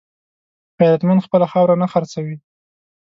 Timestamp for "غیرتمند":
0.79-1.23